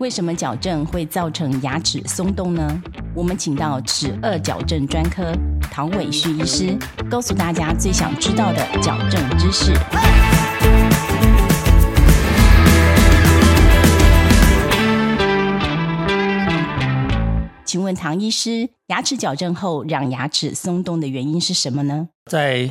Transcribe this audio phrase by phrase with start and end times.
[0.00, 2.82] 为什么矫正会造成牙齿松动呢？
[3.14, 5.30] 我们请到齿颚矫正专科
[5.60, 6.74] 唐伟旭医师，
[7.10, 9.74] 告诉大家最想知道的矫正知识。
[17.66, 22.08] 请问唐医师，牙齿矫正后让牙齿松动的原因是什么呢？
[22.24, 22.70] 在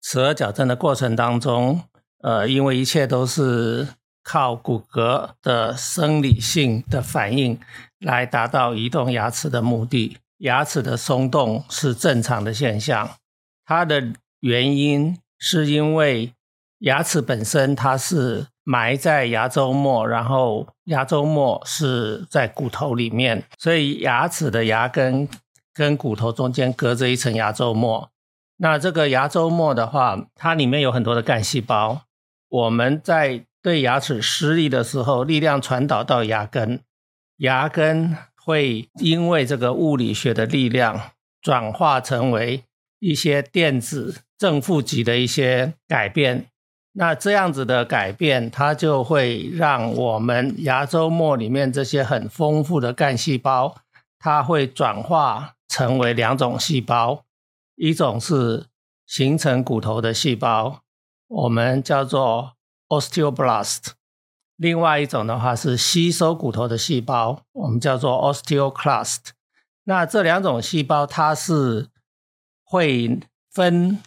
[0.00, 1.82] 齿颚矫正的过程当中，
[2.22, 3.88] 呃，因为一切都是。
[4.22, 7.58] 靠骨骼的生理性的反应
[7.98, 10.16] 来达到移动牙齿的目的。
[10.38, 13.10] 牙齿的松动是正常的现象，
[13.64, 16.32] 它的原因是因为
[16.78, 25.28] 牙齿本身它是埋在牙周末，然后牙周末是在骨头里面，所以牙齿的牙根
[25.72, 28.10] 跟骨头中间隔着一层牙周末。
[28.56, 32.02] 那这个牙周末的话，它里面有很多的干细胞，
[32.48, 36.80] 我们在对牙齿施力的时候，力量传导到牙根，
[37.36, 42.64] 牙根会因为这个物理学的力量转化成为
[42.98, 46.46] 一些电子正负极的一些改变。
[46.94, 53.76] 那这样子的改变，它就会让我们牙周末里面这些很丰富的干细胞，
[54.18, 57.24] 它会转化成为两种细胞，
[57.76, 58.66] 一种是
[59.06, 60.80] 形成骨头的细胞，
[61.28, 62.54] 我们叫做。
[62.92, 63.92] osteoblast，
[64.56, 69.30] 另外一种的话是吸收骨头的细胞，我们叫做 osteoclast。
[69.84, 71.88] 那这两种细胞它是
[72.62, 73.18] 会
[73.50, 73.98] 分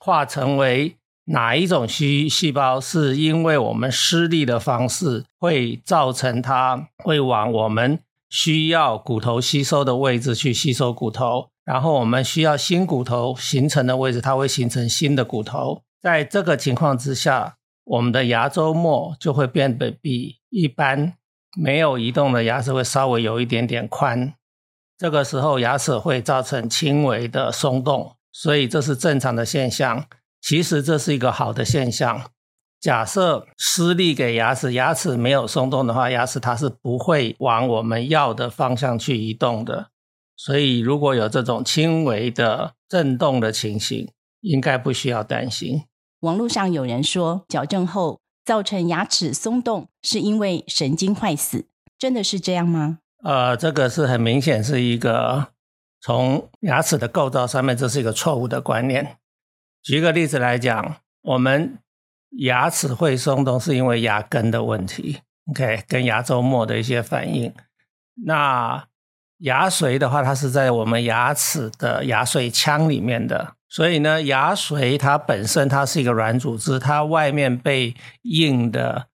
[0.00, 2.80] 化成为哪一种细细胞？
[2.80, 15.82] 是因为我们施力的方式会造成它会往我们需要骨头吸收的位置去吸收骨头，然后我们需要新骨头形成的位置，它会形成新的骨头。
[16.00, 17.56] 在这个情况之下。
[17.84, 21.14] 我们的牙周末就会变得比一般
[21.56, 24.34] 没有移动的牙齿会稍微有一点点宽，
[24.96, 30.06] 这个时候牙齿会造成轻微的松动，所以这是正常的现象。
[30.40, 32.30] 其实这是一个好的现象。
[32.80, 39.90] 假设施力给牙齿，牙齿没有松动的话，牙齿它是不会往我们要的方向去移动的。
[40.36, 45.82] 所以如果有这种轻微的震动的情形，应该不需要担心。
[46.22, 51.66] 网络上有人说，矫正后造成牙齿松动是因为神经坏死，
[51.98, 52.98] 真的是这样吗？
[53.24, 55.48] 呃，这个是很明显是一个
[56.00, 59.16] 从牙齿的构造上面，这是一个错误的观念。
[59.82, 61.78] 举个例子来讲，我们
[62.38, 67.52] 牙齿会松动是因为牙根的问题，OK，跟牙周末的一些反应。
[68.24, 68.84] 那
[69.38, 73.54] 牙髓的话，它是在我们牙齿的牙髓腔里面的。
[73.74, 79.06] 所以呢，牙髓它本身它是一个软组织，它外面被硬的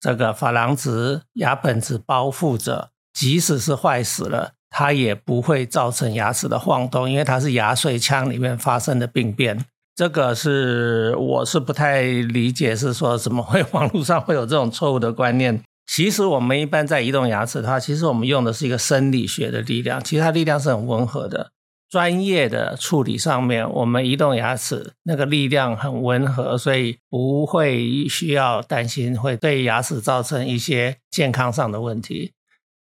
[0.00, 9.66] 这个珐琅质牙本质包覆着，即使是坏死了，它也不会造成牙齿的晃动，因为它是牙髓腔里面发生的病变。
[9.94, 15.62] 这个是我是不太理解，是说怎么会网络上会有这种错误的观念？
[15.86, 21.50] 其实我们一般在移动牙齿的话，其实我们用的是一个生理学的力量，其实它力量是很温和的。
[21.88, 32.34] 专业的处理上面，我们移动牙齿那个力量很温和，所以不会需要担心会对牙齿造成一些健康上的问题，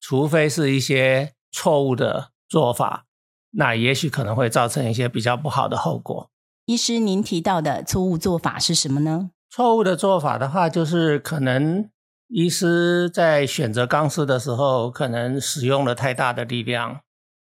[0.00, 3.04] 除非是一些错误的做法，
[3.50, 6.30] 那也许可能会造成一些比较不好的后果。
[6.64, 9.30] 医师，您提到的错误做法是什么呢？
[9.50, 11.90] 错误的做法的话，就是可能
[12.28, 17.02] 医师在选择钢丝的时候，可能使用了太大的力量。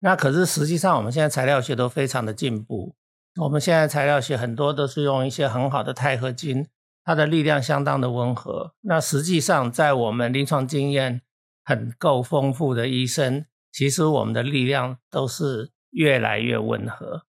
[0.06, 2.94] 那可是实际上，我们现在材料学都非常的进步。
[3.41, 6.68] 我们现在材料学很多都是用一些很好的钛合金，
[7.06, 8.74] 它的力量相当的温和。
[8.81, 11.22] 那实际上，在我们临床经验
[11.63, 17.24] 很够丰富的医生，其实我们的力量都是越来越温和。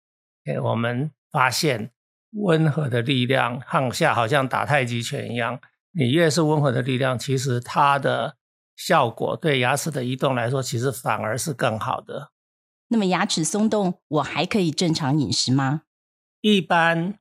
[0.45, 1.91] 哎，我们发现
[2.31, 5.59] 温和的力量上下好像打太极拳一样，
[5.91, 8.35] 你越是温和的力量，其实它的
[8.75, 12.31] 效果对牙齿的移动来说，其实反而是更好的。
[12.93, 15.81] 那么牙齿松动，我还可以正常饮食吗？
[16.41, 17.15] 一般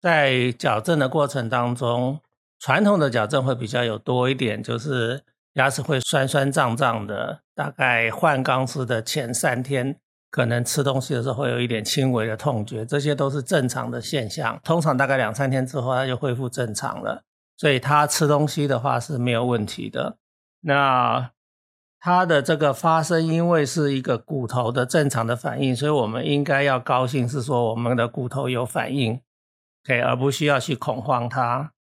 [0.00, 2.20] 在矫正的过程当中，
[2.58, 5.22] 传统的矫正会比较有多一点，就是
[5.52, 7.42] 牙齿会酸酸胀胀的。
[7.54, 14.58] 大概换钢丝的前三天，可能吃东西的时候会有一点轻微的痛觉，这些都是正常的现象。
[14.64, 17.22] 通常大概两三天之后，它就恢复正常了。
[17.58, 20.16] 所以他吃东西的话是没有问题的。
[20.62, 21.30] 那。
[22.00, 29.20] 它的这个发生，因为是一个骨头的正常的反应，所以我们应该要高兴，是说我们的骨头有反应，
[29.84, 31.72] 对，而不需要去恐慌它。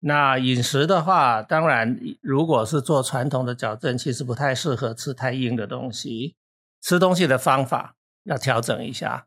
[0.00, 6.34] 那饮食的话，当然如果是做传统的矫正，其实不太适合吃太硬的东西。
[6.82, 7.94] 吃东西的方法
[8.24, 9.26] 要调整一下。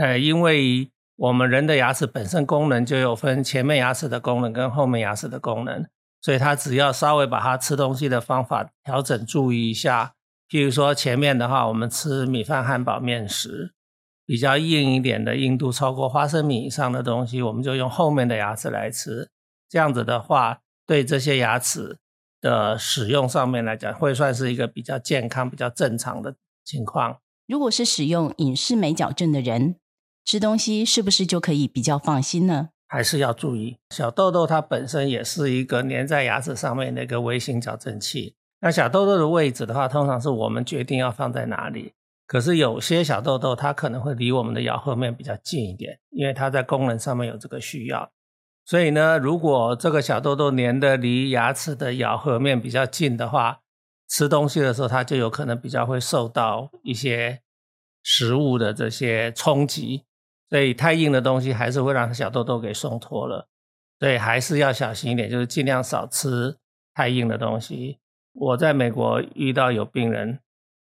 [0.00, 5.84] 呃，因为我们人的牙齿本身功能就有分前面牙齿的功能跟后面牙齿的功能，
[6.26, 10.14] 所以他只要稍微把他吃东西的方法调整，注意一下。
[10.48, 13.74] 譬如说前面的话，我们吃米饭、汉堡、面食，
[14.26, 19.30] 比较硬一点的，硬度超过花生米以上的东西，我们就用后面的牙齿来吃。
[19.68, 21.98] 这样子的话，对这些牙齿
[22.40, 26.34] 的使用上面来讲，会算是一个比较健康、比较正常的
[26.64, 27.18] 情况。
[27.46, 29.76] 如果是使用隐适美矫正的人，
[30.24, 32.70] 吃东西是不是就可以比较放心呢？
[32.88, 38.34] 还是要注意，小痘痘它本身也是一个粘在牙齿上面的一个微型矫正器。
[38.60, 41.92] 那小痘痘的位置的话，通常是我们决定要放在哪里。
[42.26, 48.10] 可是有些小痘痘它可能会离我们的咬合面比较近一点，因为它在功能上面有这个需要。
[48.64, 53.60] 所以呢，如果这个小痘痘粘的离牙齿的咬合面比较近的话，
[54.08, 57.42] 吃东西的时候它就有可能比较会受到一些
[58.02, 60.05] 食物的这些冲击，
[60.48, 63.48] 所以太硬的东西还是会让小痘痘给松脱了。
[63.98, 66.56] 所以还是要小心一点，就是尽量少吃
[66.92, 67.98] 太硬的东西。
[68.34, 70.38] 我在美国遇到有病人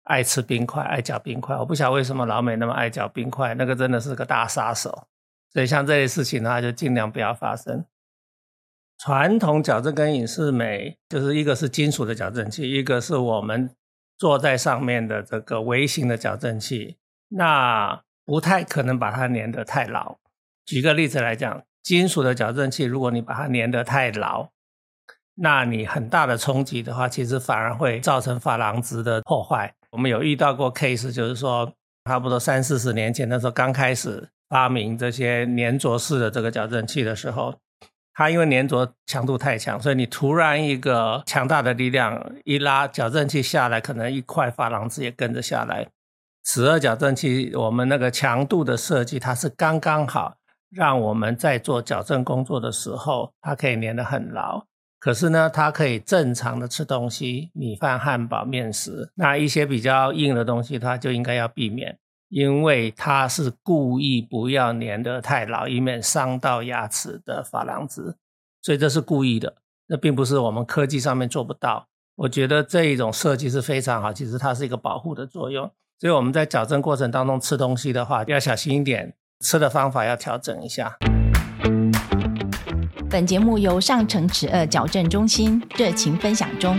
[0.04, 5.08] 爱吃冰块，爱嚼冰块，我不晓得为什么老美那么爱嚼冰块，那个真的是个大杀手。
[5.52, 7.84] 所以像这类事情的话，就尽量不要发生。
[8.98, 13.75] 传统矫正跟隐适美，就是一个是金属的矫正器，一个是我们
[14.18, 16.98] 坐在上面的这个微型的矫正器，
[17.28, 20.18] 那不太可能把它粘得太牢。
[20.66, 24.50] 举个例子来讲，金属的矫正器，如果你把它粘得太牢，
[25.36, 29.74] 那你很大的冲击的话，其实反而会造成珐琅质的破坏。
[29.92, 31.74] 我们有遇到过 case，就是说
[32.06, 34.30] 差不多三四十年前的时候，刚开始。
[34.52, 37.56] 发明这些粘着式的这个矫正器的时候，
[38.14, 45.88] 它因为粘着强度太强，所以你突然一个强大的力量一拉矫正器下来，可能一块珐琅质也跟着下来。
[46.44, 50.36] 十二矫正器我们那个强度的设计，它是刚刚好，
[50.70, 54.66] 让我们在做矫正工作的时候，它可以粘得很牢。
[55.00, 59.12] 可是呢，它可以正常的吃东西，米饭、汉堡、面食。
[59.16, 61.98] 那一些比较硬的东西，它就应该要避免。
[62.30, 68.16] 因为它是故意不要粘得太牢，以免伤到牙齿的珐琅质，
[68.62, 69.54] 所以这是故意的。
[69.88, 71.88] 那并不是我们科技上面做不到。
[72.16, 75.70] 我觉得这一种设计是非常好，其实它是一个保护的作用。
[76.01, 80.98] 所以我们在矫正过程当中吃东西的话，要小心一点，吃的方法要调整一下。
[83.07, 86.75] 本节目由上城齿颚矫正中心热情分享中。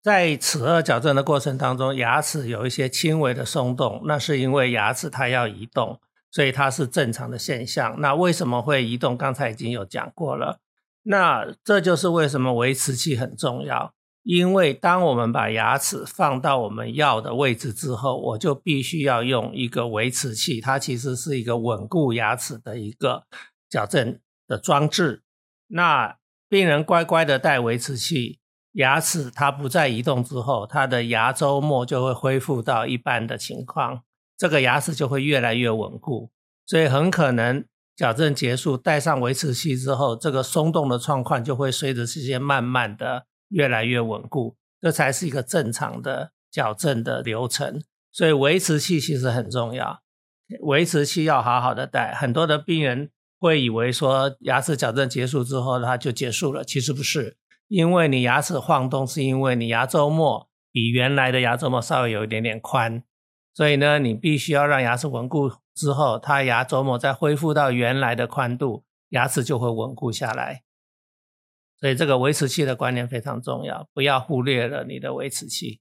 [0.00, 5.98] 在齿颚矫正的过程当中，牙齿有一些轻微的松动，那是因为牙齿它要移动，
[6.30, 8.00] 所以它是正常的现象。
[8.00, 9.16] 那为什么会移动？
[9.16, 10.60] 刚才已经有讲过了。
[11.02, 13.92] 那这就是为什么维持器很重要，
[14.26, 23.22] 因为当我们把牙齿放到我们要的位置之后，我就必须要用一个维持器，它其实是一个稳固牙齿的一个
[23.70, 24.18] 矫正
[24.48, 25.22] 的装置。
[25.68, 26.16] 那
[26.48, 28.40] 病人乖乖的戴维持器。
[28.72, 34.02] 牙齿它不再移动之后，它的牙周末就会恢复到一般的情况，
[34.36, 36.30] 这个牙齿就会越来越稳固。
[36.66, 37.64] 所以很可能
[37.96, 47.82] 矫正结束，戴上维持器之后，这个松动的状况就会随着时间慢慢的越来越稳固，这才是一个正常的矫正的流程。
[48.12, 50.00] 所以维持器其实很重要，
[50.62, 52.14] 维持器要好好的戴。
[52.14, 57.36] 很多的病人会以为说牙齿矫正结束之后它就结束了，其实不是。
[57.68, 63.02] 因为你牙齿晃动，是因为你牙周末比原来的牙周末稍微有一点点宽，
[63.52, 70.62] 所以呢，你必须要让牙齿稳固之后，它牙周末再恢复到原来的宽度，牙齿就会稳固下来。
[71.80, 75.80] 所以这个维持器的观念非常重要，不要忽略了你的维持器。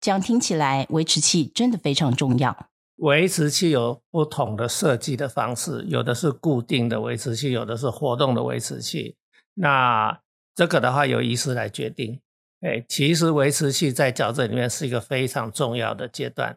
[0.00, 2.68] 这样听起来，维持器真的非常重要。
[2.96, 9.16] 维持器有不同的设计的方式，有的是固定的维持器，有的是活动的维持器。
[9.54, 10.20] 那
[10.54, 12.20] 这个的话由医师来决定。
[12.60, 16.56] 哎，其实维持器在矫正里面是一个非常重要的阶段。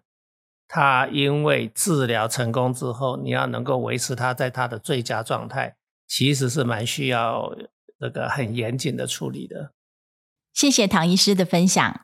[0.68, 5.75] 它因为治疗成功之后，你要能够维持它在它的最佳状态，
[6.08, 7.56] 其实是蛮需要
[8.05, 9.71] 这个很严谨的处理的。
[10.53, 12.01] 谢谢唐医师的分享。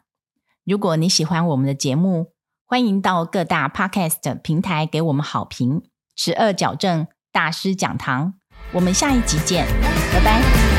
[0.65, 2.34] 如果你喜欢我们的节目，
[2.65, 5.84] 欢迎到各大 Podcast 平台给我们好评。
[6.15, 8.34] 十二矫正大师讲堂，
[8.74, 9.67] 我们下一集见，
[10.12, 10.71] 拜拜。